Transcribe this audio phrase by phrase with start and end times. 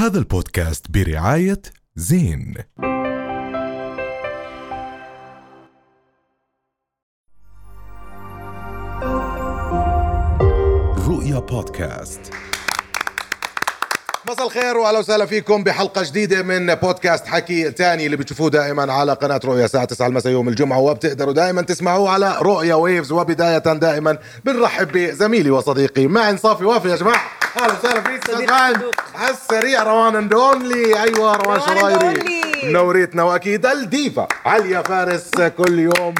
[0.00, 1.62] هذا البودكاست برعاية
[1.96, 2.54] زين.
[11.08, 12.20] رؤيا بودكاست.
[14.30, 19.12] مساء الخير واهلا وسهلا فيكم بحلقة جديدة من بودكاست حكي تاني اللي بتشوفوه دائما على
[19.12, 19.64] قناة رؤيا.
[19.64, 23.12] الساعة 9 المساء يوم الجمعة وبتقدروا دائما تسمعوه على رؤيا Waves.
[23.12, 27.39] وبداية دائما بنرحب بزميلي وصديقي معن صافي وافي يا جماعة.
[27.56, 28.50] أهلا وسهلا فيك أستاذ.
[28.50, 32.40] على السريع روان اندونلي أيوه روان روان شرايري.
[32.64, 34.28] منوريتنا وأكيد الديفا.
[34.44, 36.14] عليا فارس كل يوم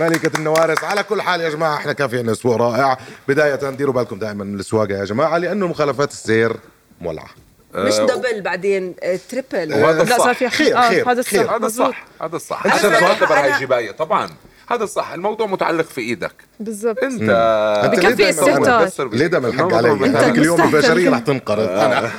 [0.00, 0.84] ملكة النوارس.
[0.84, 2.98] على كل حال يا جماعة إحنا كان في عنا أسبوع رائع.
[3.28, 6.56] بداية ديروا بالكم دائما من السواقة يا جماعة لأنه مخالفات السير
[7.00, 7.28] مولعة.
[7.74, 11.20] مش double بعدين آه، triple وهذا لا الصح صار في خير، آه، خير، هذا.
[11.20, 11.66] الصح هذا.
[11.66, 12.04] الصح.
[12.22, 14.30] هذا الصح عشان أنا- الجبايه طبعا.
[14.68, 17.22] هذا الصح الموضوع متعلق في إيدك بالضبط أنت
[17.84, 19.08] أنت بكفي استهتار.
[19.12, 20.62] ليه دائما الحق علي؟ هذيك اليوم.
[20.62, 22.10] البشرية رح تنقرض أنا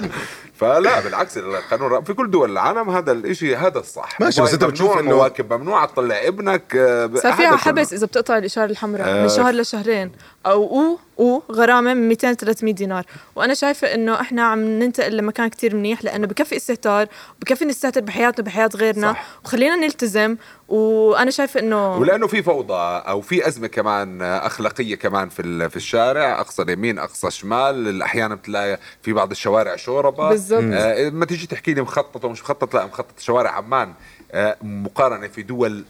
[0.60, 4.96] فلا بالعكس القانون في كل دول العالم هذا الإشي هذا الصح ماشي، بس ممنوع بتشوف
[4.96, 7.56] إنه- مواكب ممنوع تطلع ابنك آه، صار فيها.
[7.56, 9.22] حبس إذا بتقطع الإشارة الحمراء آه.
[9.22, 10.12] من شهر لشهرين
[10.46, 13.04] أو أو أو غرامة من 200 300 دينار
[13.36, 17.06] وأنا شايفة إنه إحنا عم ننتقل لمكان كتير منيح لأنه بكفي استهتار
[17.40, 19.24] بكفي نستهتر بحياتنا بحياه غيرنا صح.
[19.44, 20.36] وخلينا نلتزم
[20.68, 25.76] وأنا شايفة إنه ولأنه في فوضى أو في أزمة كمان أخلاقية كمان في ال- في
[25.76, 30.80] الشارع أقصى اليمين أقصى الشمال أحيانا بتلاقي في بعض الشوارع شوربة بالضبط.
[30.80, 33.94] آه ما تيجي تحكي لي مخطط ومش مخطط لا مخطط شوارع عمان
[34.32, 35.84] آه مقارنة في دول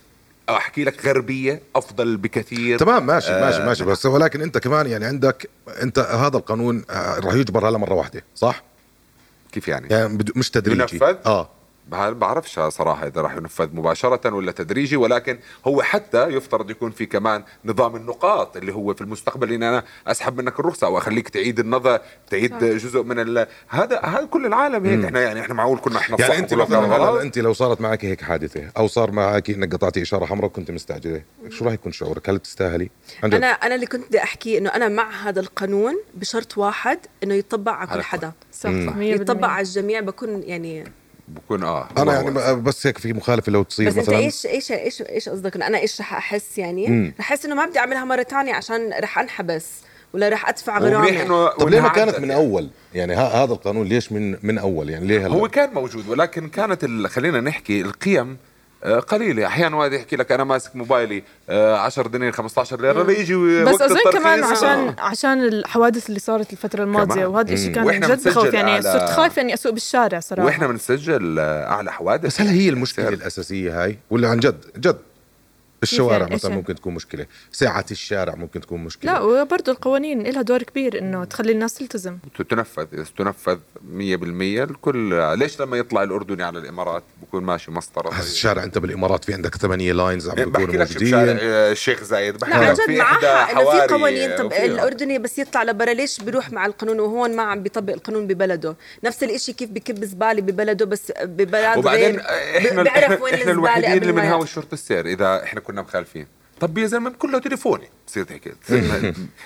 [0.49, 4.87] أو أحكي لك غربية أفضل بكثير تمام ماشي آه، ماشي ماشي بس ولكن أنت كمان
[4.87, 5.51] يعني عندك
[5.83, 8.63] أنت هذا القانون آه، رح يجبر هلا مرة واحدة صح؟
[9.53, 11.49] كيف يعني؟ يعني مش تدريجي ينفذ؟ آه
[11.91, 17.45] بعرفش صراحة إذا راح ينفذ مباشرة ولا تدريجي ولكن هو حتى يفترض يكون في كمان
[17.65, 19.53] نظام النقاط اللي هو في المستقبل.
[19.53, 22.61] إن أنا أسحب منك الرخصة أو أخليك تعيد النظر تعيد صح.
[22.61, 23.47] جزء من ال...
[23.69, 25.05] هذا هذا كل العالم هيك.
[25.05, 28.71] إحنا يعني إحنا معقول كنا إحنا يعني أنت مثلا أنت لو صارت معك هيك حادثة
[28.77, 32.91] أو صار معك انك قطعتي إشارة حمراء وكنت مستعجلة شو راح يكون شعورك؟ هل بتستاهلي؟
[33.25, 37.73] أنا أنا اللي كنت بدي أحكي إنه أنا مع هذا القانون بشرط واحد إنه يطبق
[37.73, 38.33] على كل حدا.
[38.53, 40.93] صح يطبق على الجميع بكون يعني
[41.35, 44.19] بكون آه أنا يعني بس هيك في مخالفة لو تصير بس أنت مثلا.
[44.19, 47.15] إيش إيش إيش إيش قصدك؟ أنا إيش رح أحس يعني؟ مم.
[47.21, 49.67] رح أحس إنه ما بدي أعملها مرة تانية عشان رح أنحبس
[50.13, 52.31] ولا رح أدفع غرامه طب ليه ما كانت من.
[52.31, 56.09] أول؟ يعني ها هذا القانون ليش من من أول؟ يعني ليه هلا؟ هو كان موجود
[56.09, 57.07] ولكن كانت.
[57.07, 58.37] خلينا نحكي القيم
[58.85, 63.65] آه، قليلة أحيانا واحد يحكي لك أنا ماسك موبايلي آه، 10 دنانير 15 ليرة ليجي
[63.65, 64.47] بس أظن كمان آه.
[64.47, 67.27] عشان عشان الحوادث اللي صارت الفترة الماضية كمان.
[67.27, 70.45] وهذا الشيء كان وإحنا جد بخوف يعني على- صرت خايفة إني أسوق بالشارع صراحة.
[70.47, 72.25] وإحنا بنسجل آه، أعلى حوادث.
[72.27, 73.15] بس هل هي المشكلة سعر.
[73.15, 74.97] الأساسية هاي؟ ولا عن جد؟ جد.
[75.83, 77.27] الشوارع مثلا؟ ممكن تكون مشكلة.
[77.53, 79.13] ساعة الشارع ممكن تكون مشكلة.
[79.13, 82.19] لا وبرضه القوانين لها دور كبير إنه تخلي الناس تلتزم.
[82.49, 83.59] تنفذ إذا تنفذ
[83.93, 88.79] 100% الكل ليش لما يطلع الأردني على الإمارات بكون ماشي مسطرة هذا زي- الشارع أنت
[88.79, 91.39] بالإمارات في عندك ثمانية lanes عم بيكونوا بشارع موجودين.
[91.43, 95.63] آه، الشيخ زايد بحكي عن لك جد معها إنه في قوانين طب الأردني بس يطلع
[95.63, 100.05] لبرا ليش بيروح مع القانون وهون ما عم بيطبق القانون ببلده؟ نفس الإشي كيف بكب
[100.05, 104.53] زبالة ببلده بس ببلد وبعدين غير إحنا بيعرف وين إحنا الزبالة الوحيدين اللي بنهاوي يعرف.
[104.53, 105.07] شرطه السير.
[105.07, 106.27] إذا إحنا كنا مخالفين.
[106.61, 107.89] طب يا زلمة كله تليفوني.
[108.07, 108.55] بصير هيك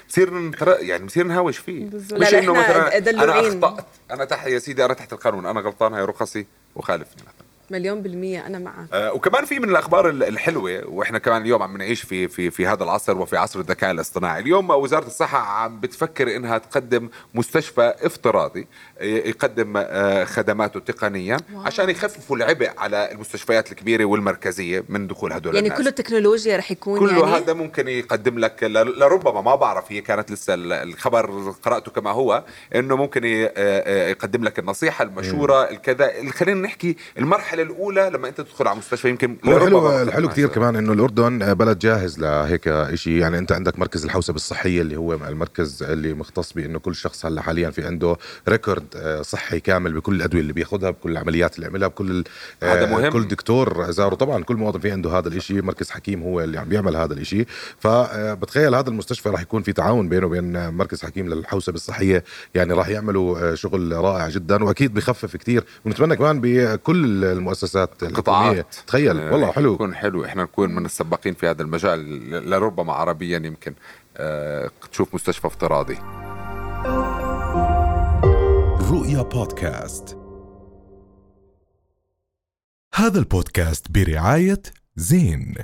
[0.08, 1.84] بصير يعني بصير نهاوش فيه.
[2.12, 3.40] مش إنه مثلا أنا.
[3.40, 3.86] أخطأت.
[4.10, 5.46] أنا تحت يا سيدي أنا تحت القانون.
[5.46, 6.46] أنا غلطان هاي رخصي
[6.76, 7.44] وخالفني مثلا.
[7.70, 11.76] مليون بالمية أنا معك آه، وكمان في من الأخبار ال- الحلوة وإحنا كمان اليوم عم
[11.76, 16.36] نعيش في في في هذا العصر وفي عصر الذكاء الاصطناعي، اليوم وزارة الصحة عم بتفكر
[16.36, 18.66] إنها تقدم مستشفى افتراضي
[19.00, 25.66] يقدم آه، خدماته تقنيا عشان يخففوا العبء على المستشفيات الكبيرة والمركزية من دخول هدول يعني
[25.66, 25.81] الناس.
[25.82, 30.31] كله تكنولوجيا رح يكون كله يعني هذا ممكن يقدم لك لربما ما بعرف هي كانت
[30.31, 31.31] لسه ال- الخبر
[31.62, 32.44] قرأته كما هو
[32.75, 36.31] إنه ممكن آه، آه، يقدم لك النصيحة المشوره الكذا.
[36.31, 36.96] خلينا نحكي
[37.62, 40.54] المرحله الأولى لما أنت تدخل على مستشفى يمكن الحلو الحلو كثير هذا.
[40.54, 45.15] كمان إنه الأردن بلد جاهز لهيك شيء يعني أنت عندك مركز الحوسبه الصحيه اللي هو
[45.15, 48.16] المركز اللي مختص بإنه كل شخص هلأ حاليا في عنده
[48.48, 52.25] ريكورد آه، صحي كامل بكل الأدوية اللي بياخذها بكل العمليات اللي عملها بكل ال-
[52.62, 53.12] هذا آه، مهم.
[53.12, 54.14] كل دكتور زاره.
[54.14, 57.46] طبعا كل موظف في عنده هذا الشيء مركز حكيم هو اللي عم بيعمل هذا الشيء
[57.78, 62.25] فبتخيل هذا المستشفى راح يكون في تعاون بينه وبين مركز حكيم للحوسبه الصحيه
[62.55, 68.17] يعني راح يعملوا آه، شغل رائع جدا وأكيد بخفف كثير ونتمنى كمان بكل المؤسسات الحكومية.
[68.17, 69.75] قطاعات تخيل آه، والله حلو.
[69.75, 70.25] يكون حلو.
[70.25, 73.75] إحنا نكون من السباقين في هذا المجال لربما عربيا يمكن.
[74.17, 75.99] آه، تشوف مستشفى افتراضي.
[78.91, 80.19] رؤيا بودكاست.
[82.94, 84.62] هذا البودكاست برعاية
[84.97, 85.55] زين.